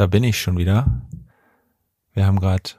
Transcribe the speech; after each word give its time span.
da 0.00 0.06
bin 0.06 0.24
ich 0.24 0.40
schon 0.40 0.56
wieder. 0.56 1.02
Wir 2.14 2.24
haben 2.24 2.40
gerade 2.40 2.70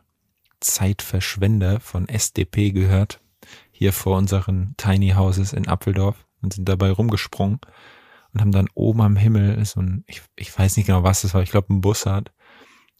Zeitverschwender 0.59 1.79
von 1.79 2.09
SDP 2.09 2.71
gehört, 2.71 3.21
hier 3.71 3.93
vor 3.93 4.17
unseren 4.17 4.73
Tiny 4.75 5.11
Houses 5.11 5.53
in 5.53 5.67
Appeldorf 5.67 6.25
und 6.41 6.53
sind 6.53 6.67
dabei 6.67 6.89
rumgesprungen 6.89 7.59
und 8.33 8.41
haben 8.41 8.51
dann 8.51 8.69
oben 8.73 9.01
am 9.01 9.17
Himmel 9.17 9.63
so 9.65 9.81
ein, 9.81 10.03
ich, 10.07 10.23
ich 10.35 10.57
weiß 10.57 10.77
nicht 10.77 10.87
genau, 10.87 11.03
was 11.03 11.21
das 11.21 11.35
war, 11.35 11.43
ich 11.43 11.51
glaube 11.51 11.71
ein 11.71 11.81
Bussard 11.81 12.31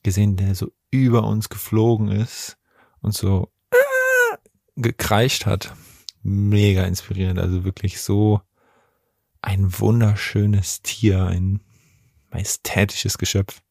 gesehen, 0.04 0.38
der 0.38 0.54
so 0.54 0.72
über 0.92 1.24
uns 1.24 1.50
geflogen 1.50 2.10
ist 2.10 2.60
und 3.02 3.16
so 3.16 3.52
äh, 3.72 4.38
gekreischt 4.76 5.48
hat. 5.48 5.74
Mega 6.22 6.84
inspirierend, 6.84 7.40
also 7.40 7.64
wirklich 7.64 8.00
so 8.00 8.40
ein 9.42 9.80
wunderschönes 9.80 10.84
Tier, 10.84 11.26
ein 11.26 11.62
majestätisches 12.30 13.18
Geschöpf. 13.18 13.64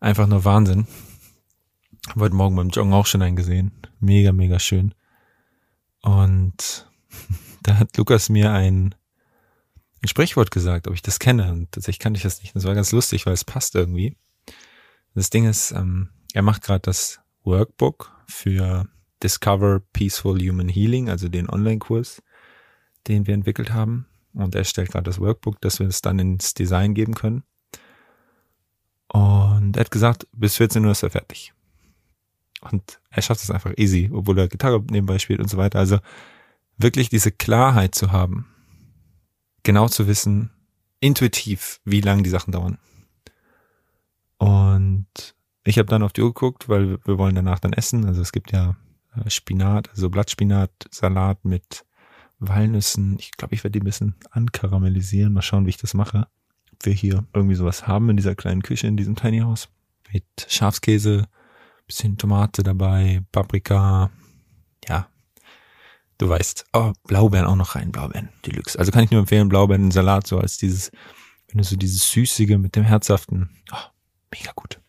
Einfach 0.00 0.26
nur 0.26 0.46
Wahnsinn. 0.46 0.86
Hab 2.08 2.16
heute 2.16 2.34
Morgen 2.34 2.56
beim 2.56 2.70
Joggen 2.70 2.94
auch 2.94 3.04
schon 3.04 3.20
einen 3.20 3.36
gesehen. 3.36 3.72
Mega, 4.00 4.32
mega 4.32 4.58
schön. 4.58 4.94
Und 6.00 6.90
da 7.62 7.78
hat 7.78 7.94
Lukas 7.98 8.30
mir 8.30 8.50
ein, 8.50 8.94
ein 10.02 10.08
Sprichwort 10.08 10.50
gesagt, 10.50 10.88
ob 10.88 10.94
ich 10.94 11.02
das 11.02 11.18
kenne. 11.18 11.52
Und 11.52 11.72
tatsächlich 11.72 11.98
kannte 11.98 12.16
ich 12.16 12.22
das 12.22 12.40
nicht. 12.40 12.56
Das 12.56 12.64
war 12.64 12.74
ganz 12.74 12.92
lustig, 12.92 13.26
weil 13.26 13.34
es 13.34 13.44
passt 13.44 13.74
irgendwie. 13.74 14.16
Das 15.14 15.28
Ding 15.28 15.44
ist, 15.46 15.70
ähm, 15.72 16.08
er 16.32 16.42
macht 16.42 16.62
gerade 16.62 16.80
das 16.80 17.20
Workbook 17.44 18.10
für 18.26 18.88
Discover 19.22 19.82
Peaceful 19.92 20.40
Human 20.40 20.70
Healing, 20.70 21.10
also 21.10 21.28
den 21.28 21.50
Online-Kurs, 21.50 22.22
den 23.06 23.26
wir 23.26 23.34
entwickelt 23.34 23.74
haben. 23.74 24.06
Und 24.32 24.54
er 24.54 24.64
stellt 24.64 24.92
gerade 24.92 25.04
das 25.04 25.20
Workbook, 25.20 25.60
dass 25.60 25.78
wir 25.78 25.88
es 25.88 26.00
dann 26.00 26.18
ins 26.18 26.54
Design 26.54 26.94
geben 26.94 27.14
können. 27.14 27.44
Und 29.12 29.76
er 29.76 29.80
hat 29.80 29.90
gesagt, 29.90 30.28
bis 30.32 30.56
14 30.56 30.84
Uhr 30.84 30.92
ist 30.92 31.02
er 31.02 31.10
fertig. 31.10 31.52
Und 32.60 33.00
er 33.10 33.22
schafft 33.22 33.42
es 33.42 33.50
einfach 33.50 33.72
easy, 33.76 34.08
obwohl 34.12 34.38
er 34.38 34.48
Gitarre 34.48 34.80
nebenbei 34.90 35.18
spielt 35.18 35.40
und 35.40 35.48
so 35.48 35.56
weiter. 35.56 35.80
Also 35.80 35.98
wirklich 36.76 37.08
diese 37.08 37.32
Klarheit 37.32 37.94
zu 37.94 38.12
haben, 38.12 38.46
genau 39.64 39.88
zu 39.88 40.06
wissen, 40.06 40.50
intuitiv, 41.00 41.80
wie 41.84 42.00
lang 42.00 42.22
die 42.22 42.30
Sachen 42.30 42.52
dauern. 42.52 42.78
Und 44.38 45.34
ich 45.64 45.78
habe 45.78 45.88
dann 45.88 46.02
auf 46.02 46.12
die 46.12 46.22
Uhr 46.22 46.32
geguckt, 46.32 46.68
weil 46.68 47.04
wir 47.04 47.18
wollen 47.18 47.34
danach 47.34 47.58
dann 47.58 47.72
essen. 47.72 48.06
Also 48.06 48.22
es 48.22 48.30
gibt 48.32 48.52
ja 48.52 48.76
äh, 49.16 49.28
Spinat, 49.28 49.90
also 49.90 50.08
Blattspinat, 50.08 50.70
Salat 50.90 51.44
mit 51.44 51.84
Walnüssen. 52.38 53.16
Ich 53.18 53.32
glaube, 53.32 53.54
ich 53.54 53.64
werde 53.64 53.72
die 53.72 53.80
ein 53.80 53.84
bisschen 53.84 54.14
ankaramellisieren. 54.30 55.32
Mal 55.32 55.42
schauen, 55.42 55.66
wie 55.66 55.70
ich 55.70 55.76
das 55.78 55.94
mache. 55.94 56.28
Wir 56.82 56.92
hier 56.92 57.26
irgendwie 57.34 57.54
sowas 57.54 57.86
haben 57.86 58.08
in 58.10 58.16
dieser 58.16 58.34
kleinen 58.34 58.62
Küche, 58.62 58.86
in 58.86 58.96
diesem 58.96 59.16
Tiny 59.16 59.40
House. 59.40 59.68
Mit 60.12 60.24
Schafskäse, 60.48 61.28
bisschen 61.86 62.18
Tomate 62.18 62.62
dabei, 62.62 63.22
Paprika. 63.32 64.10
Ja, 64.88 65.08
du 66.18 66.28
weißt. 66.28 66.66
Oh, 66.72 66.92
Blaubeeren 67.06 67.46
auch 67.46 67.56
noch 67.56 67.74
rein, 67.74 67.92
Blaubeeren, 67.92 68.28
Deluxe. 68.46 68.78
Also 68.78 68.92
kann 68.92 69.04
ich 69.04 69.10
nur 69.10 69.20
empfehlen, 69.20 69.48
Blaubeeren 69.48 69.90
Salat, 69.90 70.26
so 70.26 70.38
als 70.38 70.58
dieses, 70.58 70.90
wenn 71.48 71.58
du 71.58 71.64
so 71.64 71.76
dieses 71.76 72.10
Süßige 72.10 72.58
mit 72.58 72.76
dem 72.76 72.84
Herzhaften. 72.84 73.50
Oh, 73.72 73.90
mega 74.32 74.52
gut. 74.54 74.80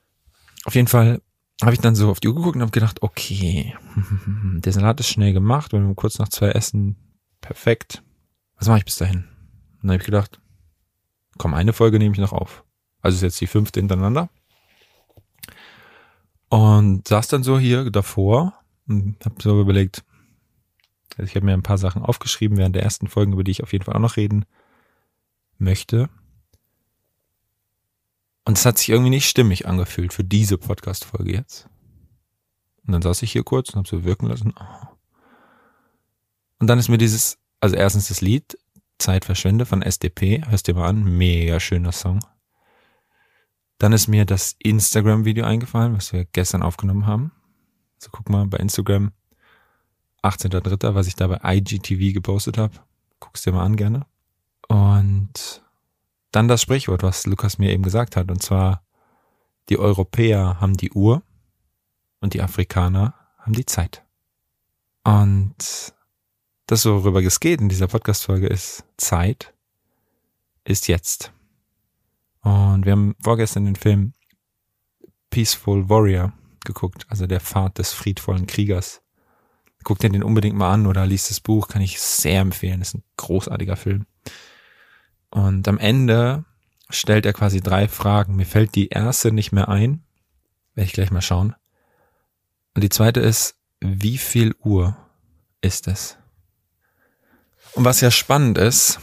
Auf 0.66 0.76
jeden 0.76 0.88
Fall 0.88 1.22
habe 1.62 1.74
ich 1.74 1.80
dann 1.80 1.96
so 1.96 2.10
auf 2.10 2.20
die 2.20 2.28
Uhr 2.28 2.36
geguckt 2.36 2.56
und 2.56 2.62
habe 2.62 2.72
gedacht, 2.72 3.02
okay, 3.02 3.76
der 4.60 4.74
Salat 4.74 5.00
ist 5.00 5.10
schnell 5.10 5.34
gemacht, 5.34 5.74
wenn 5.74 5.88
wir 5.88 5.96
kurz 5.96 6.20
nach 6.20 6.30
zwei 6.30 6.50
essen, 6.50 6.96
perfekt. 7.40 8.04
Was 8.58 8.68
mache 8.68 8.80
ich 8.80 8.86
bis 8.86 8.98
dahin? 8.98 9.26
Und 9.82 9.84
dann 9.84 9.92
habe 9.92 10.02
ich 10.02 10.06
gedacht, 10.06 10.40
komm, 11.38 11.54
eine 11.54 11.74
Folge 11.74 12.00
nehme 12.00 12.14
ich 12.14 12.22
noch 12.22 12.34
auf. 12.34 12.64
Also 13.02 13.16
ist 13.16 13.22
jetzt 13.22 13.42
die 13.42 13.48
fünfte 13.48 13.80
hintereinander. 13.80 14.30
Und 16.50 17.08
saß 17.08 17.28
dann 17.30 17.44
so 17.44 17.58
hier 17.58 17.90
davor 17.90 18.54
und 18.88 19.24
habe 19.24 19.42
so 19.42 19.62
überlegt, 19.62 20.04
also 21.18 21.24
ich 21.24 21.36
habe 21.36 21.46
mir 21.46 21.54
ein 21.54 21.64
paar 21.64 21.78
Sachen 21.78 22.04
aufgeschrieben 22.04 22.58
während 22.58 22.76
der 22.76 22.84
ersten 22.84 23.08
Folgen, 23.08 23.34
über 23.34 23.44
die 23.44 23.52
ich 23.52 23.64
auf 23.64 23.74
jeden 23.74 23.86
Fall 23.86 23.96
auch 23.96 24.00
noch 24.00 24.18
reden 24.18 24.46
möchte. 25.58 26.10
Und 28.46 28.58
es 28.58 28.66
hat 28.66 28.78
sich 28.78 28.90
irgendwie 28.90 29.12
nicht 29.12 29.30
stimmig 29.30 29.68
angefühlt 29.68 30.14
für 30.14 30.24
diese 30.24 30.58
Podcast-Folge 30.58 31.32
jetzt. 31.32 31.70
Und 32.86 32.94
dann 32.94 33.02
saß 33.02 33.22
ich 33.22 33.32
hier 33.32 33.44
kurz 33.44 33.70
und 33.70 33.78
habe 33.78 33.88
so 33.88 34.04
wirken 34.04 34.28
lassen. 34.28 34.54
Oh. 34.60 34.88
Und 36.60 36.68
dann 36.68 36.80
ist 36.80 36.90
mir 36.90 36.98
dieses, 36.98 37.38
also 37.60 37.76
erstens 37.76 38.08
das 38.08 38.22
Lied 38.22 38.58
Zeit 39.02 39.26
verschwende 39.26 39.66
von 39.66 39.82
SDP, 39.82 40.44
hörst 40.48 40.68
dir 40.68 40.76
mal 40.76 40.88
an, 40.88 41.04
mega 41.04 41.60
schöner 41.60 41.92
Song. 41.92 42.20
Dann 43.80 43.94
ist 43.94 44.08
mir 44.08 44.26
das 44.26 44.56
Instagram-Video 44.60 45.44
eingefallen, 45.44 45.96
was 45.96 46.14
wir 46.14 46.26
gestern 46.26 46.62
aufgenommen 46.62 47.08
haben. 47.08 47.32
So 47.98 48.10
guck 48.12 48.30
mal 48.30 48.46
bei 48.46 48.58
Instagram, 48.58 49.12
18.3., 50.24 50.94
was 50.94 51.08
ich 51.08 51.16
da 51.16 51.28
bei 51.28 51.40
IGTV 51.44 52.14
gepostet 52.14 52.58
habe. 52.58 52.76
Guck's 53.20 53.42
dir 53.42 53.52
mal 53.52 53.66
an 53.66 53.76
gerne. 53.76 54.06
Und 54.68 55.64
dann 56.32 56.48
das 56.48 56.62
Sprichwort, 56.62 57.02
was 57.04 57.26
Lukas 57.26 57.58
mir 57.58 57.72
eben 57.72 57.84
gesagt 57.84 58.16
hat, 58.16 58.30
und 58.30 58.42
zwar, 58.42 58.84
die 59.70 59.80
Europäer 59.80 60.62
haben 60.62 60.78
die 60.78 60.92
Uhr 60.92 61.24
und 62.20 62.34
die 62.36 62.42
Afrikaner 62.42 63.16
haben 63.40 63.54
die 63.54 63.66
Zeit. 63.66 64.04
Und 65.04 65.94
das, 66.72 66.86
worüber 66.86 67.22
es 67.22 67.40
geht 67.40 67.60
in 67.60 67.70
dieser 67.70 67.88
Podcast-Folge, 67.88 68.48
ist 68.48 68.86
Zeit 68.98 69.54
ist 70.64 70.88
jetzt. 70.88 71.34
Und 72.42 72.86
wir 72.86 72.94
haben 72.94 73.16
vorgestern 73.22 73.66
den 73.66 73.76
Film 73.76 74.14
Peaceful 75.30 75.90
Warrior 75.90 76.34
geguckt, 76.64 77.06
also 77.10 77.28
der 77.28 77.42
Pfad 77.42 77.78
des 77.78 77.92
friedvollen 77.92 78.48
Kriegers. 78.48 79.02
Guckt 79.84 80.04
dir 80.04 80.10
den 80.10 80.24
unbedingt 80.24 80.56
mal 80.56 80.72
an 80.72 80.88
oder 80.88 81.06
liest 81.06 81.30
das 81.30 81.40
Buch, 81.40 81.68
kann 81.68 81.82
ich 81.82 82.00
sehr 82.00 82.42
empfehlen. 82.42 82.82
Ist 82.82 82.94
ein 82.94 83.04
großartiger 83.18 83.76
Film. 83.76 84.06
Und 85.30 85.68
am 85.68 85.78
Ende 85.78 86.46
stellt 86.90 87.26
er 87.26 87.34
quasi 87.34 87.62
drei 87.62 87.88
Fragen. 87.88 88.36
Mir 88.36 88.46
fällt 88.46 88.76
die 88.76 88.90
erste 88.90 89.32
nicht 89.32 89.52
mehr 89.52 89.70
ein. 89.70 90.04
Werde 90.76 90.86
ich 90.86 90.94
gleich 90.94 91.12
mal 91.12 91.22
schauen. 91.22 91.56
Und 92.76 92.84
die 92.84 92.90
zweite 92.90 93.20
ist, 93.20 93.56
wie 93.80 94.18
viel 94.18 94.56
Uhr 94.64 94.96
ist 95.62 95.88
es? 95.88 96.18
Und 97.74 97.86
was 97.86 98.02
ja 98.02 98.12
spannend 98.12 98.58
ist, 98.58 99.00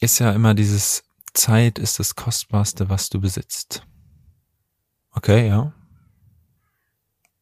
ist 0.00 0.18
ja 0.18 0.32
immer 0.32 0.54
dieses 0.54 1.04
Zeit 1.34 1.78
ist 1.78 1.98
das 1.98 2.14
Kostbarste, 2.14 2.88
was 2.88 3.10
du 3.10 3.20
besitzt. 3.20 3.86
Okay, 5.10 5.48
ja. 5.48 5.72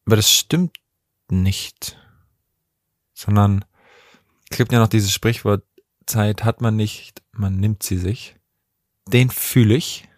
Aber 0.06 0.16
das 0.16 0.30
stimmt 0.32 0.76
nicht. 1.28 1.98
Sondern 3.12 3.64
es 4.50 4.56
gibt 4.56 4.72
ja 4.72 4.78
noch 4.78 4.88
dieses 4.88 5.12
Sprichwort, 5.12 5.64
Zeit 6.06 6.44
hat 6.44 6.60
man 6.60 6.76
nicht, 6.76 7.22
man 7.32 7.56
nimmt 7.56 7.82
sie 7.82 7.98
sich. 7.98 8.36
Den 9.08 9.30
fühle 9.30 9.74
ich 9.74 10.08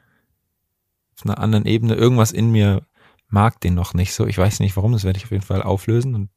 auf 1.16 1.25
einer 1.25 1.38
anderen 1.38 1.66
Ebene. 1.66 1.94
Irgendwas 1.94 2.32
in 2.32 2.50
mir 2.50 2.87
mag 3.28 3.60
den 3.60 3.75
noch 3.75 3.94
nicht 3.94 4.15
so. 4.15 4.27
Ich 4.27 4.38
weiß 4.38 4.60
nicht 4.60 4.77
warum, 4.77 4.93
das 4.93 5.04
werde 5.04 5.19
ich 5.19 5.25
auf 5.25 5.31
jeden 5.31 5.44
Fall 5.44 5.62
auflösen. 5.62 6.15
Und 6.15 6.31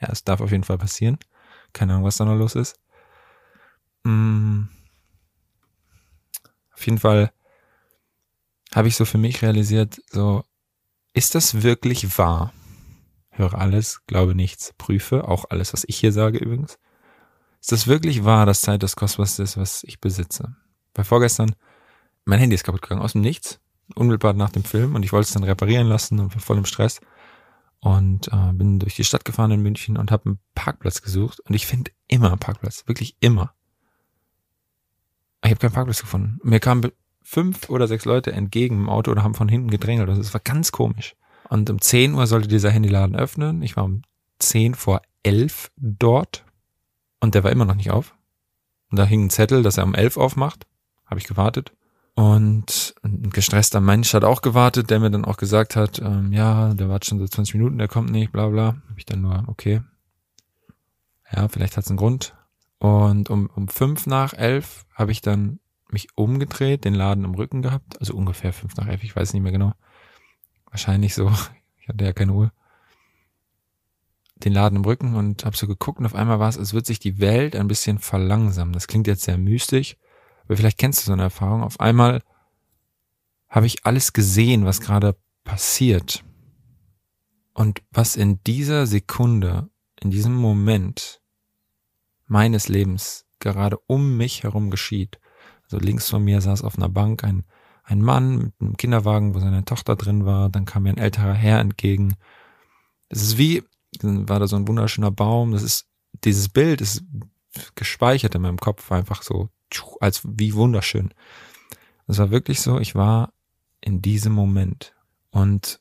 ja, 0.00 0.08
es 0.10 0.24
darf 0.24 0.40
auf 0.40 0.50
jeden 0.50 0.64
Fall 0.64 0.78
passieren. 0.78 1.18
Keine 1.72 1.92
Ahnung, 1.92 2.04
was 2.04 2.16
da 2.16 2.24
noch 2.24 2.36
los 2.36 2.54
ist. 2.54 2.78
Hm. 4.08 4.68
Auf 6.72 6.86
jeden 6.86 6.98
Fall 6.98 7.30
habe 8.74 8.88
ich 8.88 8.96
so 8.96 9.04
für 9.04 9.18
mich 9.18 9.42
realisiert, 9.42 10.00
so, 10.10 10.44
ist 11.12 11.34
das 11.34 11.62
wirklich 11.62 12.16
wahr? 12.16 12.54
Höre 13.28 13.54
alles, 13.54 14.00
glaube 14.06 14.34
nichts, 14.34 14.72
prüfe 14.78 15.28
auch 15.28 15.44
alles, 15.50 15.74
was 15.74 15.84
ich 15.86 15.98
hier 15.98 16.12
sage 16.12 16.38
übrigens. 16.38 16.78
Ist 17.60 17.72
das 17.72 17.86
wirklich 17.86 18.24
wahr, 18.24 18.46
dass 18.46 18.62
Zeit 18.62 18.82
das 18.82 18.96
Kostbarste 18.96 19.42
ist, 19.42 19.58
was 19.58 19.84
ich 19.84 20.00
besitze? 20.00 20.56
Bei 20.94 21.04
vorgestern, 21.04 21.54
mein 22.24 22.38
Handy 22.38 22.54
ist 22.54 22.64
kaputt 22.64 22.80
gegangen, 22.80 23.02
aus 23.02 23.12
dem 23.12 23.20
Nichts, 23.20 23.60
unmittelbar 23.94 24.32
nach 24.32 24.50
dem 24.50 24.64
Film 24.64 24.94
und 24.94 25.02
ich 25.02 25.12
wollte 25.12 25.26
es 25.26 25.34
dann 25.34 25.44
reparieren 25.44 25.86
lassen 25.86 26.18
und 26.18 26.34
war 26.34 26.40
voll 26.40 26.56
im 26.56 26.64
Stress 26.64 27.00
und 27.80 28.28
äh, 28.28 28.52
bin 28.54 28.78
durch 28.78 28.96
die 28.96 29.04
Stadt 29.04 29.26
gefahren 29.26 29.50
in 29.50 29.60
München 29.60 29.98
und 29.98 30.10
habe 30.10 30.30
einen 30.30 30.38
Parkplatz 30.54 31.02
gesucht 31.02 31.40
und 31.40 31.54
ich 31.54 31.66
finde 31.66 31.90
immer 32.06 32.28
einen 32.28 32.38
Parkplatz, 32.38 32.84
wirklich 32.86 33.14
immer. 33.20 33.52
Ich 35.44 35.50
habe 35.50 35.60
keinen 35.60 35.72
Parkplatz 35.72 36.00
gefunden. 36.00 36.38
Mir 36.42 36.60
kamen 36.60 36.90
fünf 37.22 37.68
oder 37.68 37.86
sechs 37.86 38.04
Leute 38.04 38.32
entgegen 38.32 38.76
im 38.76 38.88
Auto 38.88 39.10
oder 39.10 39.22
haben 39.22 39.34
von 39.34 39.48
hinten 39.48 39.70
gedrängelt. 39.70 40.08
Das 40.08 40.34
war 40.34 40.40
ganz 40.40 40.72
komisch. 40.72 41.14
Und 41.48 41.70
um 41.70 41.80
10 41.80 42.14
Uhr 42.14 42.26
sollte 42.26 42.48
dieser 42.48 42.70
Handyladen 42.70 43.16
öffnen. 43.16 43.62
Ich 43.62 43.76
war 43.76 43.84
um 43.84 44.02
10 44.38 44.74
vor 44.74 45.02
11 45.22 45.70
dort 45.76 46.44
und 47.20 47.34
der 47.34 47.44
war 47.44 47.52
immer 47.52 47.64
noch 47.64 47.74
nicht 47.74 47.90
auf. 47.90 48.14
Und 48.90 48.98
da 48.98 49.04
hing 49.04 49.26
ein 49.26 49.30
Zettel, 49.30 49.62
dass 49.62 49.78
er 49.78 49.84
um 49.84 49.94
11 49.94 50.16
aufmacht. 50.16 50.66
Habe 51.06 51.20
ich 51.20 51.26
gewartet. 51.26 51.72
Und 52.14 52.94
ein 53.04 53.30
gestresster 53.30 53.80
Mensch 53.80 54.12
hat 54.12 54.24
auch 54.24 54.42
gewartet, 54.42 54.90
der 54.90 54.98
mir 54.98 55.10
dann 55.10 55.24
auch 55.24 55.36
gesagt 55.36 55.76
hat, 55.76 56.00
ähm, 56.00 56.32
ja, 56.32 56.74
der 56.74 56.88
wartet 56.88 57.06
schon 57.06 57.18
so 57.18 57.26
20 57.26 57.54
Minuten, 57.54 57.78
der 57.78 57.88
kommt 57.88 58.10
nicht, 58.10 58.32
bla 58.32 58.48
bla. 58.48 58.66
Habe 58.66 58.98
ich 58.98 59.06
dann 59.06 59.20
nur, 59.20 59.44
okay. 59.46 59.82
Ja, 61.32 61.46
vielleicht 61.48 61.76
hat 61.76 61.84
es 61.84 61.90
einen 61.90 61.98
Grund. 61.98 62.34
Und 62.78 63.28
um, 63.30 63.50
um 63.54 63.68
fünf 63.68 64.06
nach 64.06 64.34
elf 64.34 64.86
habe 64.94 65.12
ich 65.12 65.20
dann 65.20 65.60
mich 65.90 66.08
umgedreht, 66.16 66.84
den 66.84 66.94
Laden 66.94 67.24
im 67.24 67.34
Rücken 67.34 67.62
gehabt, 67.62 67.98
also 67.98 68.14
ungefähr 68.14 68.52
fünf 68.52 68.76
nach 68.76 68.86
elf, 68.86 69.02
ich 69.02 69.16
weiß 69.16 69.32
nicht 69.32 69.42
mehr 69.42 69.52
genau. 69.52 69.72
wahrscheinlich 70.70 71.14
so, 71.14 71.30
ich 71.80 71.88
hatte 71.88 72.04
ja 72.04 72.12
keine 72.12 72.32
Uhr, 72.32 72.52
den 74.36 74.52
Laden 74.52 74.76
im 74.76 74.84
Rücken 74.84 75.14
und 75.14 75.44
habe 75.44 75.56
so 75.56 75.66
geguckt 75.66 75.98
und 75.98 76.06
auf 76.06 76.14
einmal 76.14 76.38
war 76.38 76.48
es, 76.48 76.58
als 76.58 76.72
würde 76.72 76.86
sich 76.86 77.00
die 77.00 77.18
Welt 77.18 77.56
ein 77.56 77.66
bisschen 77.66 77.98
verlangsamen. 77.98 78.72
Das 78.72 78.86
klingt 78.86 79.06
jetzt 79.08 79.24
sehr 79.24 79.38
mystisch, 79.38 79.96
aber 80.44 80.56
vielleicht 80.56 80.78
kennst 80.78 81.00
du 81.00 81.06
so 81.06 81.12
eine 81.12 81.22
Erfahrung. 81.22 81.62
Auf 81.62 81.80
einmal 81.80 82.22
habe 83.48 83.66
ich 83.66 83.84
alles 83.84 84.12
gesehen, 84.12 84.64
was 84.64 84.80
gerade 84.80 85.16
passiert. 85.42 86.24
Und 87.54 87.82
was 87.90 88.14
in 88.14 88.40
dieser 88.44 88.86
Sekunde, 88.86 89.68
in 90.00 90.10
diesem 90.10 90.34
Moment 90.34 91.20
meines 92.28 92.68
Lebens 92.68 93.26
gerade 93.40 93.78
um 93.86 94.16
mich 94.16 94.42
herum 94.42 94.70
geschieht. 94.70 95.18
Also 95.64 95.78
links 95.78 96.08
von 96.08 96.24
mir 96.24 96.40
saß 96.40 96.62
auf 96.62 96.76
einer 96.76 96.88
Bank 96.88 97.24
ein, 97.24 97.44
ein 97.84 98.00
Mann 98.00 98.38
mit 98.38 98.52
einem 98.60 98.76
Kinderwagen, 98.76 99.34
wo 99.34 99.40
seine 99.40 99.64
Tochter 99.64 99.96
drin 99.96 100.24
war. 100.24 100.48
Dann 100.48 100.64
kam 100.64 100.84
mir 100.84 100.90
ein 100.90 100.98
älterer 100.98 101.34
Herr 101.34 101.60
entgegen. 101.60 102.14
Es 103.08 103.22
ist 103.22 103.38
wie, 103.38 103.64
war 104.02 104.40
da 104.40 104.46
so 104.46 104.56
ein 104.56 104.68
wunderschöner 104.68 105.10
Baum. 105.10 105.52
Das 105.52 105.62
ist, 105.62 105.86
dieses 106.24 106.48
Bild 106.48 106.80
ist 106.80 107.02
gespeichert 107.74 108.34
in 108.34 108.42
meinem 108.42 108.58
Kopf, 108.58 108.90
einfach 108.92 109.22
so, 109.22 109.48
als 110.00 110.22
wie 110.24 110.54
wunderschön. 110.54 111.12
Es 112.06 112.18
war 112.18 112.30
wirklich 112.30 112.60
so, 112.60 112.78
ich 112.78 112.94
war 112.94 113.32
in 113.80 114.02
diesem 114.02 114.32
Moment. 114.32 114.94
Und 115.30 115.80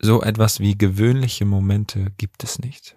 so 0.00 0.22
etwas 0.22 0.58
wie 0.58 0.76
gewöhnliche 0.76 1.44
Momente 1.44 2.12
gibt 2.18 2.42
es 2.42 2.58
nicht. 2.58 2.96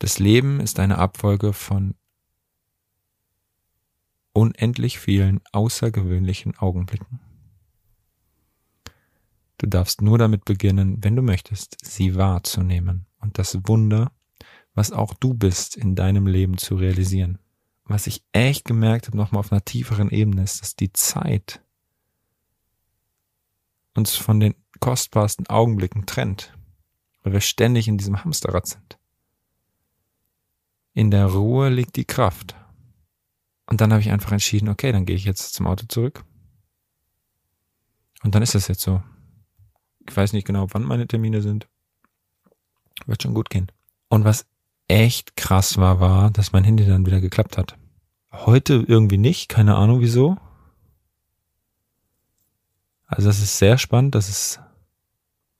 Das 0.00 0.18
Leben 0.18 0.60
ist 0.60 0.80
eine 0.80 0.96
Abfolge 0.96 1.52
von 1.52 1.94
unendlich 4.32 4.98
vielen 4.98 5.42
außergewöhnlichen 5.52 6.56
Augenblicken. 6.56 7.20
Du 9.58 9.66
darfst 9.66 10.00
nur 10.00 10.16
damit 10.16 10.46
beginnen, 10.46 11.04
wenn 11.04 11.16
du 11.16 11.22
möchtest, 11.22 11.76
sie 11.84 12.14
wahrzunehmen 12.14 13.04
und 13.20 13.38
das 13.38 13.58
Wunder, 13.64 14.10
was 14.72 14.90
auch 14.90 15.12
du 15.12 15.34
bist, 15.34 15.76
in 15.76 15.94
deinem 15.96 16.26
Leben 16.26 16.56
zu 16.56 16.76
realisieren. 16.76 17.38
Was 17.84 18.06
ich 18.06 18.24
echt 18.32 18.64
gemerkt 18.64 19.06
habe, 19.06 19.18
nochmal 19.18 19.40
auf 19.40 19.52
einer 19.52 19.66
tieferen 19.66 20.08
Ebene, 20.08 20.44
ist, 20.44 20.62
dass 20.62 20.76
die 20.76 20.94
Zeit 20.94 21.62
uns 23.94 24.16
von 24.16 24.40
den 24.40 24.54
kostbarsten 24.78 25.46
Augenblicken 25.48 26.06
trennt, 26.06 26.56
weil 27.22 27.34
wir 27.34 27.42
ständig 27.42 27.86
in 27.86 27.98
diesem 27.98 28.24
Hamsterrad 28.24 28.66
sind. 28.66 28.99
In 30.92 31.10
der 31.10 31.26
Ruhe 31.26 31.68
liegt 31.68 31.96
die 31.96 32.04
Kraft. 32.04 32.56
Und 33.66 33.80
dann 33.80 33.92
habe 33.92 34.02
ich 34.02 34.10
einfach 34.10 34.32
entschieden, 34.32 34.68
okay, 34.68 34.92
dann 34.92 35.06
gehe 35.06 35.16
ich 35.16 35.24
jetzt 35.24 35.54
zum 35.54 35.66
Auto 35.66 35.86
zurück. 35.88 36.24
Und 38.22 38.34
dann 38.34 38.42
ist 38.42 38.54
das 38.54 38.68
jetzt 38.68 38.80
so. 38.82 39.02
Ich 40.08 40.16
weiß 40.16 40.32
nicht 40.32 40.46
genau, 40.46 40.66
wann 40.72 40.82
meine 40.82 41.06
Termine 41.06 41.40
sind. 41.40 41.68
Wird 43.06 43.22
schon 43.22 43.34
gut 43.34 43.48
gehen. 43.48 43.70
Und 44.08 44.24
was 44.24 44.46
echt 44.88 45.36
krass 45.36 45.76
war, 45.76 46.00
war, 46.00 46.30
dass 46.30 46.52
mein 46.52 46.64
Handy 46.64 46.84
dann 46.84 47.06
wieder 47.06 47.20
geklappt 47.20 47.56
hat. 47.56 47.78
Heute 48.32 48.84
irgendwie 48.86 49.18
nicht, 49.18 49.48
keine 49.48 49.76
Ahnung 49.76 50.00
wieso. 50.00 50.36
Also 53.06 53.28
das 53.28 53.40
ist 53.40 53.58
sehr 53.58 53.78
spannend, 53.78 54.14
das 54.14 54.28
ist 54.28 54.60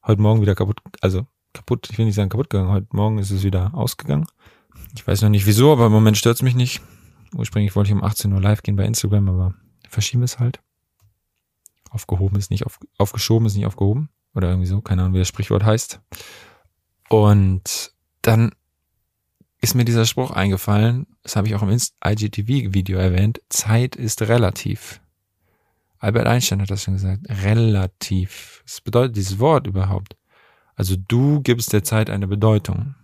heute 0.04 0.22
Morgen 0.22 0.40
wieder 0.40 0.54
kaputt, 0.54 0.80
also 1.00 1.26
kaputt, 1.52 1.88
ich 1.90 1.98
will 1.98 2.06
nicht 2.06 2.14
sagen 2.14 2.28
kaputt 2.28 2.48
gegangen, 2.48 2.70
heute 2.70 2.86
Morgen 2.92 3.18
ist 3.18 3.32
es 3.32 3.42
wieder 3.42 3.74
ausgegangen. 3.74 4.26
Ich 4.94 5.06
weiß 5.06 5.22
noch 5.22 5.28
nicht 5.28 5.46
wieso, 5.46 5.72
aber 5.72 5.86
im 5.86 5.92
Moment 5.92 6.16
stört 6.16 6.36
es 6.36 6.42
mich 6.42 6.54
nicht. 6.54 6.80
Ursprünglich 7.34 7.76
wollte 7.76 7.90
ich 7.90 7.94
um 7.94 8.02
18 8.02 8.32
Uhr 8.32 8.40
live 8.40 8.62
gehen 8.62 8.76
bei 8.76 8.84
Instagram, 8.84 9.28
aber 9.28 9.54
verschieben 9.88 10.22
wir 10.22 10.26
es 10.26 10.38
halt. 10.38 10.60
Aufgehoben 11.90 12.36
ist 12.36 12.50
nicht 12.50 12.66
auf, 12.66 12.78
aufgeschoben 12.98 13.46
ist 13.46 13.56
nicht 13.56 13.66
aufgehoben. 13.66 14.10
Oder 14.34 14.48
irgendwie 14.48 14.66
so, 14.66 14.80
keine 14.80 15.02
Ahnung, 15.02 15.14
wie 15.14 15.18
das 15.18 15.28
Sprichwort 15.28 15.64
heißt. 15.64 16.00
Und 17.08 17.92
dann 18.22 18.52
ist 19.60 19.74
mir 19.74 19.84
dieser 19.84 20.06
Spruch 20.06 20.30
eingefallen, 20.30 21.06
das 21.22 21.36
habe 21.36 21.48
ich 21.48 21.54
auch 21.54 21.62
im 21.62 21.70
IGTV-Video 21.70 22.98
erwähnt, 22.98 23.40
Zeit 23.48 23.96
ist 23.96 24.22
relativ. 24.22 25.00
Albert 25.98 26.26
Einstein 26.26 26.62
hat 26.62 26.70
das 26.70 26.84
schon 26.84 26.94
gesagt, 26.94 27.26
relativ. 27.28 28.62
Was 28.64 28.80
bedeutet 28.80 29.16
dieses 29.16 29.38
Wort 29.38 29.66
überhaupt? 29.66 30.16
Also 30.74 30.96
du 30.96 31.42
gibst 31.42 31.72
der 31.74 31.84
Zeit 31.84 32.08
eine 32.08 32.26
Bedeutung. 32.26 32.94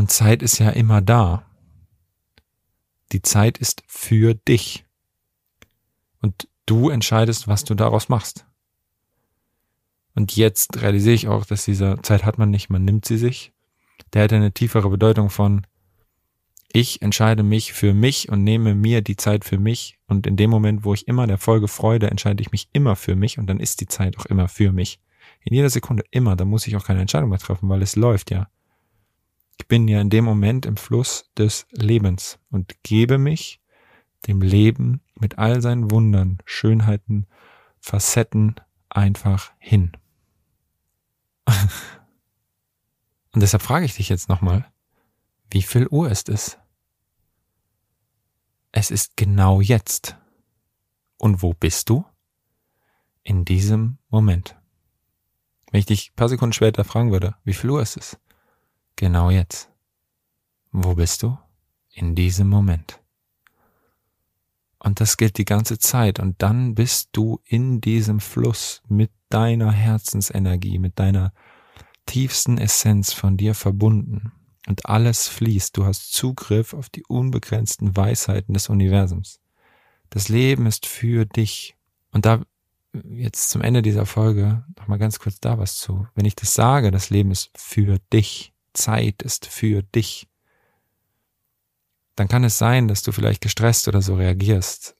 Und 0.00 0.10
Zeit 0.10 0.42
ist 0.42 0.58
ja 0.58 0.70
immer 0.70 1.02
da. 1.02 1.44
Die 3.12 3.20
Zeit 3.20 3.58
ist 3.58 3.82
für 3.86 4.32
dich. 4.32 4.86
Und 6.22 6.48
du 6.64 6.88
entscheidest, 6.88 7.48
was 7.48 7.64
du 7.64 7.74
daraus 7.74 8.08
machst. 8.08 8.46
Und 10.14 10.34
jetzt 10.34 10.80
realisiere 10.80 11.14
ich 11.14 11.28
auch, 11.28 11.44
dass 11.44 11.66
diese 11.66 11.98
Zeit 12.00 12.24
hat 12.24 12.38
man 12.38 12.48
nicht, 12.48 12.70
man 12.70 12.82
nimmt 12.82 13.04
sie 13.04 13.18
sich. 13.18 13.52
Der 14.14 14.22
hat 14.22 14.32
eine 14.32 14.52
tiefere 14.52 14.88
Bedeutung 14.88 15.28
von, 15.28 15.66
ich 16.72 17.02
entscheide 17.02 17.42
mich 17.42 17.74
für 17.74 17.92
mich 17.92 18.30
und 18.30 18.42
nehme 18.42 18.74
mir 18.74 19.02
die 19.02 19.16
Zeit 19.16 19.44
für 19.44 19.58
mich. 19.58 19.98
Und 20.06 20.26
in 20.26 20.38
dem 20.38 20.48
Moment, 20.48 20.82
wo 20.82 20.94
ich 20.94 21.08
immer 21.08 21.26
der 21.26 21.36
Folge 21.36 21.68
Freude, 21.68 22.10
entscheide 22.10 22.40
ich 22.40 22.52
mich 22.52 22.70
immer 22.72 22.96
für 22.96 23.16
mich 23.16 23.38
und 23.38 23.48
dann 23.48 23.60
ist 23.60 23.82
die 23.82 23.86
Zeit 23.86 24.16
auch 24.16 24.24
immer 24.24 24.48
für 24.48 24.72
mich. 24.72 24.98
In 25.42 25.52
jeder 25.52 25.68
Sekunde 25.68 26.04
immer, 26.10 26.36
da 26.36 26.46
muss 26.46 26.66
ich 26.66 26.74
auch 26.76 26.86
keine 26.86 27.02
Entscheidung 27.02 27.28
mehr 27.28 27.38
treffen, 27.38 27.68
weil 27.68 27.82
es 27.82 27.96
läuft 27.96 28.30
ja. 28.30 28.48
Ich 29.60 29.68
bin 29.68 29.86
ja 29.88 30.00
in 30.00 30.08
dem 30.08 30.24
Moment 30.24 30.64
im 30.64 30.78
Fluss 30.78 31.30
des 31.36 31.66
Lebens 31.70 32.38
und 32.50 32.82
gebe 32.82 33.18
mich 33.18 33.60
dem 34.26 34.40
Leben 34.40 35.02
mit 35.16 35.36
all 35.36 35.60
seinen 35.60 35.90
Wundern, 35.90 36.38
Schönheiten, 36.46 37.26
Facetten 37.78 38.54
einfach 38.88 39.52
hin. 39.58 39.92
und 41.46 43.42
deshalb 43.42 43.62
frage 43.62 43.84
ich 43.84 43.96
dich 43.96 44.08
jetzt 44.08 44.30
nochmal, 44.30 44.64
wie 45.50 45.60
viel 45.60 45.86
Uhr 45.88 46.10
ist 46.10 46.30
es? 46.30 46.56
Es 48.72 48.90
ist 48.90 49.14
genau 49.18 49.60
jetzt. 49.60 50.16
Und 51.18 51.42
wo 51.42 51.52
bist 51.52 51.90
du? 51.90 52.06
In 53.24 53.44
diesem 53.44 53.98
Moment. 54.08 54.56
Wenn 55.70 55.80
ich 55.80 55.86
dich 55.86 56.12
ein 56.12 56.16
paar 56.16 56.30
Sekunden 56.30 56.54
später 56.54 56.82
fragen 56.82 57.12
würde, 57.12 57.36
wie 57.44 57.52
viel 57.52 57.68
Uhr 57.68 57.82
ist 57.82 57.98
es? 57.98 58.18
Genau 59.00 59.30
jetzt. 59.30 59.70
Wo 60.72 60.94
bist 60.94 61.22
du? 61.22 61.38
In 61.90 62.14
diesem 62.14 62.50
Moment. 62.50 63.00
Und 64.78 65.00
das 65.00 65.16
gilt 65.16 65.38
die 65.38 65.46
ganze 65.46 65.78
Zeit. 65.78 66.20
Und 66.20 66.42
dann 66.42 66.74
bist 66.74 67.08
du 67.12 67.40
in 67.46 67.80
diesem 67.80 68.20
Fluss 68.20 68.82
mit 68.88 69.10
deiner 69.30 69.72
Herzensenergie, 69.72 70.78
mit 70.78 70.98
deiner 70.98 71.32
tiefsten 72.04 72.58
Essenz 72.58 73.14
von 73.14 73.38
dir 73.38 73.54
verbunden. 73.54 74.32
Und 74.68 74.84
alles 74.84 75.28
fließt. 75.28 75.78
Du 75.78 75.86
hast 75.86 76.12
Zugriff 76.12 76.74
auf 76.74 76.90
die 76.90 77.04
unbegrenzten 77.06 77.96
Weisheiten 77.96 78.52
des 78.52 78.68
Universums. 78.68 79.40
Das 80.10 80.28
Leben 80.28 80.66
ist 80.66 80.84
für 80.84 81.24
dich. 81.24 81.74
Und 82.12 82.26
da 82.26 82.42
jetzt 82.92 83.48
zum 83.48 83.62
Ende 83.62 83.80
dieser 83.80 84.04
Folge 84.04 84.62
noch 84.78 84.88
mal 84.88 84.98
ganz 84.98 85.18
kurz 85.18 85.40
da 85.40 85.56
was 85.56 85.78
zu. 85.78 86.06
Wenn 86.14 86.26
ich 86.26 86.36
das 86.36 86.52
sage, 86.52 86.90
das 86.90 87.08
Leben 87.08 87.30
ist 87.30 87.50
für 87.56 87.98
dich, 88.12 88.52
Zeit 88.72 89.22
ist 89.22 89.46
für 89.46 89.82
dich, 89.82 90.28
dann 92.16 92.28
kann 92.28 92.44
es 92.44 92.58
sein, 92.58 92.86
dass 92.88 93.02
du 93.02 93.12
vielleicht 93.12 93.40
gestresst 93.40 93.88
oder 93.88 94.02
so 94.02 94.14
reagierst, 94.14 94.96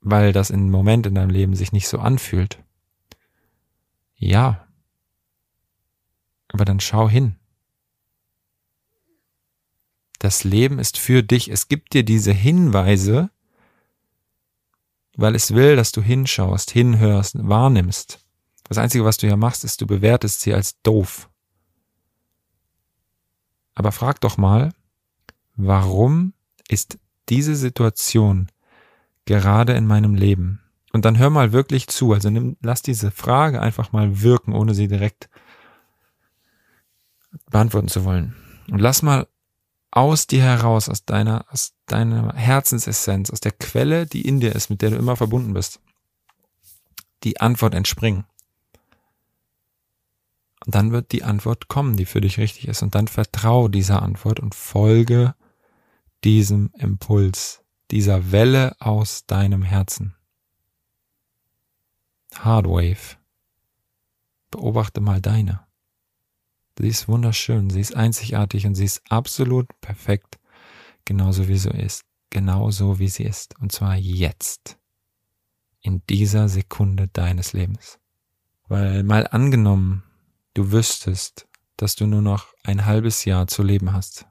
weil 0.00 0.32
das 0.32 0.50
im 0.50 0.70
Moment 0.70 1.06
in 1.06 1.14
deinem 1.14 1.30
Leben 1.30 1.54
sich 1.54 1.72
nicht 1.72 1.88
so 1.88 1.98
anfühlt. 1.98 2.62
Ja. 4.16 4.68
Aber 6.48 6.64
dann 6.64 6.80
schau 6.80 7.08
hin. 7.08 7.36
Das 10.18 10.44
Leben 10.44 10.78
ist 10.78 10.98
für 10.98 11.22
dich. 11.22 11.48
Es 11.48 11.66
gibt 11.68 11.94
dir 11.94 12.04
diese 12.04 12.32
Hinweise, 12.32 13.30
weil 15.16 15.34
es 15.34 15.54
will, 15.54 15.76
dass 15.76 15.92
du 15.92 16.02
hinschaust, 16.02 16.70
hinhörst, 16.70 17.36
wahrnimmst. 17.38 18.20
Das 18.64 18.78
Einzige, 18.78 19.04
was 19.04 19.16
du 19.16 19.26
ja 19.26 19.36
machst, 19.36 19.64
ist, 19.64 19.80
du 19.80 19.86
bewertest 19.86 20.42
sie 20.42 20.54
als 20.54 20.80
doof. 20.82 21.28
Aber 23.74 23.92
frag 23.92 24.20
doch 24.20 24.36
mal, 24.36 24.72
warum 25.56 26.34
ist 26.68 26.98
diese 27.28 27.56
Situation 27.56 28.48
gerade 29.24 29.72
in 29.74 29.86
meinem 29.86 30.14
Leben? 30.14 30.60
Und 30.92 31.04
dann 31.04 31.18
hör 31.18 31.30
mal 31.30 31.52
wirklich 31.52 31.86
zu. 31.88 32.12
Also 32.12 32.30
nimm, 32.30 32.56
lass 32.60 32.82
diese 32.82 33.10
Frage 33.10 33.60
einfach 33.60 33.92
mal 33.92 34.20
wirken, 34.22 34.52
ohne 34.52 34.74
sie 34.74 34.88
direkt 34.88 35.30
beantworten 37.50 37.88
zu 37.88 38.04
wollen. 38.04 38.36
Und 38.70 38.78
lass 38.78 39.02
mal 39.02 39.26
aus 39.90 40.26
dir 40.26 40.42
heraus, 40.42 40.88
aus 40.88 41.04
deiner, 41.04 41.46
aus 41.50 41.74
deiner 41.86 42.34
Herzensessenz, 42.34 43.30
aus 43.30 43.40
der 43.40 43.52
Quelle, 43.52 44.06
die 44.06 44.22
in 44.22 44.40
dir 44.40 44.54
ist, 44.54 44.70
mit 44.70 44.82
der 44.82 44.90
du 44.90 44.96
immer 44.96 45.16
verbunden 45.16 45.52
bist, 45.52 45.80
die 47.24 47.40
Antwort 47.40 47.74
entspringen. 47.74 48.24
Und 50.64 50.74
dann 50.74 50.92
wird 50.92 51.12
die 51.12 51.24
Antwort 51.24 51.68
kommen, 51.68 51.96
die 51.96 52.06
für 52.06 52.20
dich 52.20 52.38
richtig 52.38 52.68
ist. 52.68 52.82
Und 52.82 52.94
dann 52.94 53.08
vertraue 53.08 53.68
dieser 53.68 54.02
Antwort 54.02 54.38
und 54.38 54.54
folge 54.54 55.34
diesem 56.24 56.70
Impuls, 56.74 57.64
dieser 57.90 58.30
Welle 58.30 58.76
aus 58.80 59.26
deinem 59.26 59.62
Herzen. 59.62 60.14
Hardwave. 62.34 63.16
Beobachte 64.50 65.00
mal 65.00 65.20
deine. 65.20 65.66
Sie 66.78 66.88
ist 66.88 67.08
wunderschön, 67.08 67.70
sie 67.70 67.80
ist 67.80 67.94
einzigartig 67.94 68.66
und 68.66 68.74
sie 68.74 68.84
ist 68.84 69.02
absolut 69.08 69.68
perfekt, 69.80 70.38
genauso 71.04 71.48
wie 71.48 71.58
sie 71.58 71.70
ist, 71.70 72.04
genauso 72.30 72.98
wie 72.98 73.08
sie 73.08 73.24
ist, 73.24 73.58
und 73.60 73.72
zwar 73.72 73.96
jetzt, 73.96 74.78
in 75.80 76.02
dieser 76.08 76.48
Sekunde 76.48 77.08
deines 77.08 77.52
Lebens. 77.52 77.98
Weil 78.68 79.02
mal 79.02 79.26
angenommen, 79.26 80.02
du 80.54 80.72
wüsstest, 80.72 81.48
dass 81.76 81.96
du 81.96 82.06
nur 82.06 82.22
noch 82.22 82.54
ein 82.64 82.84
halbes 82.84 83.24
Jahr 83.24 83.46
zu 83.46 83.62
leben 83.62 83.92
hast. 83.92 84.26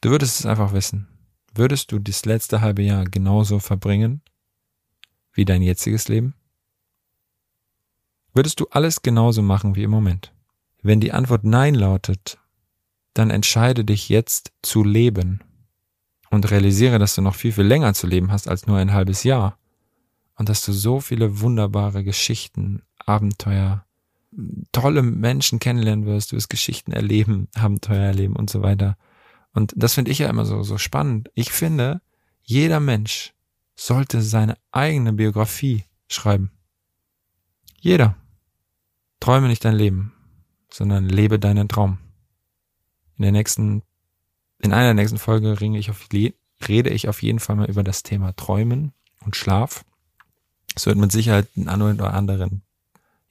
Du 0.00 0.10
würdest 0.10 0.40
es 0.40 0.46
einfach 0.46 0.72
wissen. 0.72 1.08
Würdest 1.54 1.92
du 1.92 1.98
das 1.98 2.24
letzte 2.24 2.60
halbe 2.60 2.82
Jahr 2.82 3.04
genauso 3.04 3.58
verbringen 3.58 4.22
wie 5.32 5.44
dein 5.44 5.62
jetziges 5.62 6.08
Leben? 6.08 6.34
Würdest 8.34 8.60
du 8.60 8.66
alles 8.70 9.02
genauso 9.02 9.42
machen 9.42 9.76
wie 9.76 9.82
im 9.82 9.90
Moment? 9.90 10.32
Wenn 10.82 11.00
die 11.00 11.12
Antwort 11.12 11.44
Nein 11.44 11.74
lautet, 11.74 12.38
dann 13.14 13.30
entscheide 13.30 13.84
dich 13.84 14.08
jetzt 14.08 14.52
zu 14.62 14.82
leben 14.82 15.40
und 16.30 16.50
realisiere, 16.50 16.98
dass 16.98 17.14
du 17.14 17.20
noch 17.22 17.34
viel, 17.34 17.52
viel 17.52 17.64
länger 17.66 17.92
zu 17.92 18.06
leben 18.06 18.32
hast 18.32 18.48
als 18.48 18.66
nur 18.66 18.78
ein 18.78 18.92
halbes 18.92 19.22
Jahr 19.22 19.58
und 20.36 20.48
dass 20.48 20.64
du 20.64 20.72
so 20.72 21.00
viele 21.00 21.40
wunderbare 21.40 22.04
Geschichten, 22.04 22.82
Abenteuer, 22.98 23.84
tolle 24.72 25.02
Menschen 25.02 25.58
kennenlernen 25.58 26.06
wirst, 26.06 26.32
du 26.32 26.36
wirst 26.36 26.50
Geschichten 26.50 26.92
erleben, 26.92 27.48
Abenteuer 27.54 28.00
erleben 28.00 28.36
und 28.36 28.50
so 28.50 28.62
weiter. 28.62 28.96
Und 29.52 29.72
das 29.76 29.94
finde 29.94 30.10
ich 30.10 30.18
ja 30.18 30.30
immer 30.30 30.46
so, 30.46 30.62
so 30.62 30.78
spannend. 30.78 31.30
Ich 31.34 31.52
finde, 31.52 32.00
jeder 32.42 32.80
Mensch 32.80 33.34
sollte 33.74 34.22
seine 34.22 34.56
eigene 34.70 35.12
Biografie 35.12 35.84
schreiben. 36.08 36.50
Jeder. 37.78 38.16
Träume 39.20 39.48
nicht 39.48 39.64
dein 39.64 39.76
Leben, 39.76 40.12
sondern 40.70 41.08
lebe 41.08 41.38
deinen 41.38 41.68
Traum. 41.68 41.98
In 43.16 43.22
der 43.22 43.32
nächsten, 43.32 43.82
in 44.58 44.72
einer 44.72 44.88
der 44.88 44.94
nächsten 44.94 45.18
Folge 45.18 45.60
ringe 45.60 45.78
ich 45.78 45.90
auf, 45.90 46.08
rede 46.12 46.90
ich 46.90 47.08
auf 47.08 47.22
jeden 47.22 47.38
Fall 47.38 47.56
mal 47.56 47.70
über 47.70 47.84
das 47.84 48.02
Thema 48.02 48.34
Träumen 48.34 48.92
und 49.24 49.36
Schlaf. 49.36 49.84
Es 50.74 50.86
wird 50.86 50.96
mit 50.96 51.12
Sicherheit 51.12 51.48
einen 51.56 51.82
oder 51.82 52.14
anderen 52.14 52.62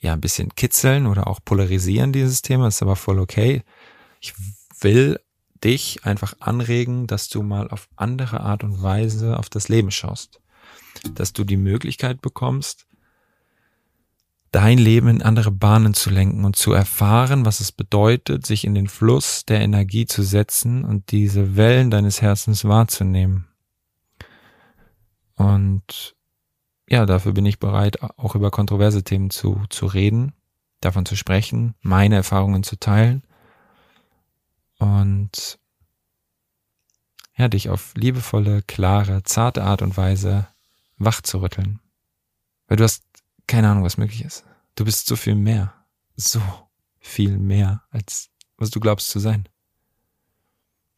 ja 0.02 0.14
ein 0.14 0.22
bisschen 0.22 0.54
kitzeln 0.56 1.06
oder 1.08 1.28
auch 1.28 1.40
polarisieren 1.44 2.12
dieses 2.12 2.42
Thema, 2.42 2.68
ist 2.68 2.82
aber 2.82 2.96
voll 2.96 3.20
okay. 3.20 3.64
Ich 4.20 4.34
will 4.82 5.20
dich 5.64 6.04
einfach 6.04 6.34
anregen, 6.40 7.08
dass 7.08 7.30
du 7.30 7.44
mal 7.44 7.70
auf 7.70 7.88
andere 7.96 8.42
Art 8.42 8.64
und 8.64 8.82
Weise 8.82 9.38
auf 9.38 9.50
das 9.50 9.70
Leben 9.70 9.92
schaust. 9.92 10.42
Dass 11.14 11.34
du 11.34 11.44
die 11.44 11.58
Möglichkeit 11.58 12.22
bekommst, 12.22 12.88
dein 14.52 14.78
Leben 14.78 15.08
in 15.08 15.22
andere 15.22 15.52
Bahnen 15.52 15.94
zu 15.94 16.10
lenken 16.10 16.44
und 16.46 16.56
zu 16.56 16.74
erfahren, 16.74 17.46
was 17.46 17.60
es 17.60 17.72
bedeutet, 17.72 18.46
sich 18.46 18.66
in 18.66 18.76
den 18.76 18.88
Fluss 18.88 19.46
der 19.46 19.62
Energie 19.62 20.06
zu 20.06 20.24
setzen 20.24 20.84
und 20.84 21.12
diese 21.12 21.56
Wellen 21.56 21.90
deines 21.92 22.22
Herzens 22.22 22.66
wahrzunehmen. 22.66 23.48
Und 25.36 26.16
ja, 26.92 27.06
dafür 27.06 27.32
bin 27.32 27.46
ich 27.46 27.58
bereit, 27.58 28.02
auch 28.02 28.36
über 28.36 28.52
kontroverse 28.52 29.02
Themen 29.04 29.30
zu, 29.30 29.64
zu 29.70 29.86
reden, 29.86 30.34
davon 30.82 31.06
zu 31.06 31.16
sprechen, 31.16 31.74
meine 31.80 32.16
Erfahrungen 32.16 32.64
zu 32.64 32.78
teilen 32.78 33.24
und 34.78 35.58
ja, 37.38 37.48
dich 37.48 37.70
auf 37.70 37.94
liebevolle, 37.96 38.62
klare, 38.64 39.24
zarte 39.24 39.64
Art 39.64 39.82
und 39.82 39.96
Weise 39.96 40.48
wach 40.98 41.22
zu 41.22 41.42
rütteln. 41.42 41.80
Weil 42.68 42.76
du 42.76 42.84
hast 42.84 43.06
keine 43.48 43.70
Ahnung, 43.70 43.86
was 43.86 43.98
möglich 43.98 44.26
ist. 44.26 44.44
Du 44.76 44.84
bist 44.84 45.08
so 45.08 45.16
viel 45.16 45.36
mehr. 45.36 45.74
So 46.18 46.42
viel 47.00 47.38
mehr, 47.38 47.84
als 47.90 48.30
was 48.58 48.70
du 48.70 48.82
glaubst 48.82 49.10
zu 49.10 49.20
sein. 49.20 49.48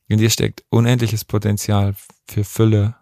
In 0.08 0.18
dir 0.18 0.32
steckt 0.32 0.66
unendliches 0.70 1.24
Potenzial 1.24 1.96
für 2.28 2.44
Fülle 2.44 2.96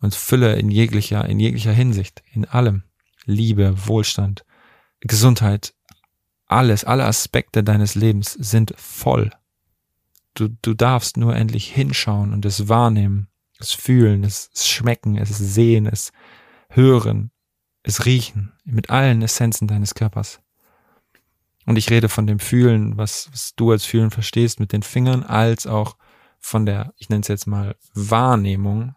und 0.00 0.14
Fülle 0.14 0.56
in 0.56 0.70
jeglicher, 0.70 1.26
in 1.26 1.38
jeglicher 1.38 1.72
Hinsicht, 1.72 2.22
in 2.32 2.44
allem. 2.44 2.84
Liebe, 3.26 3.86
Wohlstand, 3.86 4.44
Gesundheit, 5.00 5.74
alles, 6.46 6.84
alle 6.84 7.04
Aspekte 7.04 7.62
deines 7.62 7.94
Lebens 7.94 8.32
sind 8.32 8.74
voll. 8.76 9.30
Du, 10.34 10.48
du 10.62 10.74
darfst 10.74 11.16
nur 11.16 11.36
endlich 11.36 11.72
hinschauen 11.72 12.32
und 12.32 12.44
es 12.44 12.68
wahrnehmen, 12.68 13.28
es 13.58 13.72
fühlen, 13.72 14.24
es 14.24 14.50
schmecken, 14.54 15.16
es 15.16 15.36
sehen, 15.36 15.86
es 15.86 16.12
hören, 16.70 17.30
es 17.82 18.06
riechen, 18.06 18.52
mit 18.64 18.90
allen 18.90 19.22
Essenzen 19.22 19.68
deines 19.68 19.94
Körpers. 19.94 20.40
Und 21.66 21.76
ich 21.76 21.90
rede 21.90 22.08
von 22.08 22.26
dem 22.26 22.38
Fühlen, 22.38 22.96
was, 22.96 23.28
was 23.32 23.54
du 23.54 23.70
als 23.70 23.84
Fühlen 23.84 24.10
verstehst, 24.10 24.60
mit 24.60 24.72
den 24.72 24.82
Fingern, 24.82 25.22
als 25.22 25.66
auch 25.66 25.96
von 26.38 26.64
der, 26.64 26.94
ich 26.96 27.10
nenne 27.10 27.20
es 27.20 27.28
jetzt 27.28 27.46
mal, 27.46 27.76
Wahrnehmung, 27.94 28.94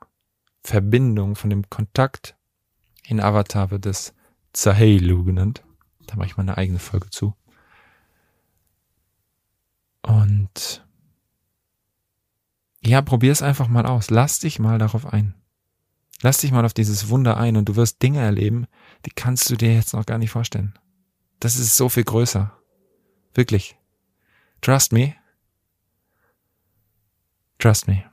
Verbindung, 0.64 1.36
von 1.36 1.50
dem 1.50 1.70
Kontakt. 1.70 2.36
In 3.06 3.20
Avatar 3.20 3.72
wird 3.72 3.86
es 3.86 4.14
Zaheilu 4.54 5.24
genannt. 5.24 5.64
Da 6.08 6.16
mache 6.16 6.28
ich 6.28 6.38
mal 6.38 6.44
eine 6.44 6.58
eigene 6.58 6.80
Folge 6.80 7.10
zu. 7.10 7.36
Und 10.02 10.86
ja, 12.82 13.02
probier 13.02 13.32
es 13.32 13.42
einfach 13.42 13.68
mal 13.68 13.86
aus. 13.86 14.10
Lass 14.10 14.40
dich 14.40 14.60
mal 14.60 14.78
darauf 14.78 15.06
ein. 15.06 15.36
Lass 16.22 16.38
dich 16.38 16.52
mal 16.52 16.66
auf 16.66 16.74
dieses 16.74 17.10
Wunder 17.10 17.38
ein 17.38 17.58
und 17.58 17.68
du 17.68 17.76
wirst 17.76 18.02
Dinge 18.02 18.20
erleben, 18.20 18.68
die 19.06 19.12
kannst 19.12 19.50
du 19.50 19.56
dir 19.56 19.74
jetzt 19.74 19.94
noch 19.94 20.06
gar 20.06 20.18
nicht 20.18 20.32
vorstellen. 20.32 20.78
Das 21.40 21.58
ist 21.58 21.76
so 21.76 21.90
viel 21.90 22.04
größer. 22.06 22.58
Wirklich. 23.34 23.78
Trust 24.62 24.94
me. 24.94 25.16
Trust 27.60 27.88
me. 27.88 28.13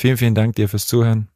Vielen, 0.00 0.16
vielen 0.16 0.34
Dank 0.34 0.56
dir 0.56 0.66
fürs 0.66 0.86
Zuhören. 0.86 1.28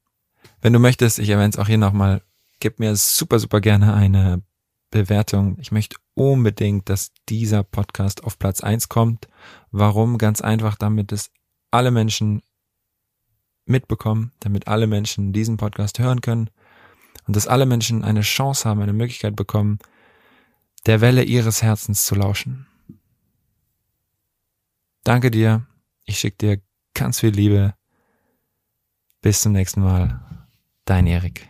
Wenn 0.62 0.72
du 0.72 0.78
möchtest, 0.78 1.18
ich 1.18 1.28
erwähne 1.28 1.50
es 1.50 1.58
auch 1.58 1.66
hier 1.66 1.76
nochmal, 1.76 2.22
gib 2.60 2.78
mir 2.78 2.96
super, 2.96 3.38
super 3.38 3.60
gerne 3.60 3.92
eine 3.92 4.42
Bewertung. 4.90 5.58
Ich 5.60 5.70
möchte 5.70 5.98
unbedingt, 6.14 6.88
dass 6.88 7.12
dieser 7.28 7.62
Podcast 7.62 8.24
auf 8.24 8.38
Platz 8.38 8.62
eins 8.62 8.88
kommt. 8.88 9.28
Warum? 9.70 10.16
Ganz 10.16 10.40
einfach, 10.40 10.76
damit 10.76 11.12
es 11.12 11.30
alle 11.72 11.90
Menschen 11.90 12.40
mitbekommen, 13.66 14.32
damit 14.40 14.66
alle 14.66 14.86
Menschen 14.86 15.34
diesen 15.34 15.58
Podcast 15.58 15.98
hören 15.98 16.22
können 16.22 16.48
und 17.26 17.36
dass 17.36 17.46
alle 17.46 17.66
Menschen 17.66 18.02
eine 18.02 18.22
Chance 18.22 18.66
haben, 18.66 18.80
eine 18.80 18.94
Möglichkeit 18.94 19.36
bekommen, 19.36 19.78
der 20.86 21.02
Welle 21.02 21.22
ihres 21.22 21.62
Herzens 21.62 22.06
zu 22.06 22.14
lauschen. 22.14 22.66
Danke 25.02 25.30
dir. 25.30 25.66
Ich 26.06 26.18
schicke 26.18 26.38
dir 26.38 26.62
ganz 26.94 27.20
viel 27.20 27.28
Liebe. 27.28 27.74
Bis 29.24 29.40
zum 29.40 29.52
nächsten 29.52 29.80
Mal. 29.80 30.20
Dein 30.84 31.06
Erik. 31.06 31.48